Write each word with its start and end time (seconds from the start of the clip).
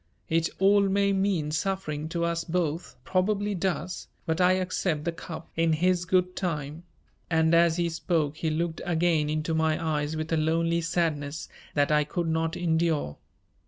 It 0.29 0.49
all 0.57 0.81
may 0.81 1.13
mean 1.13 1.51
suffering 1.51 2.09
to 2.09 2.25
us 2.25 2.43
both, 2.43 2.95
probably 3.03 3.53
does, 3.53 4.07
but 4.25 4.41
I 4.41 4.53
accept 4.53 5.03
the 5.03 5.11
cup 5.11 5.51
in 5.55 5.73
His 5.73 6.05
good 6.05 6.35
time," 6.35 6.81
and 7.29 7.53
as 7.53 7.77
he 7.77 7.87
spoke 7.87 8.37
he 8.37 8.49
looked 8.49 8.81
again 8.83 9.29
into 9.29 9.53
my 9.53 9.79
eyes 9.99 10.17
with 10.17 10.33
a 10.33 10.37
lonely 10.37 10.81
sadness 10.81 11.49
that 11.75 11.91
I 11.91 12.03
could 12.03 12.27
not 12.29 12.57
endure. 12.57 13.17